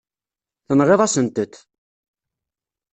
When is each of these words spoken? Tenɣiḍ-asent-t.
Tenɣiḍ-asent-t. 0.67 1.53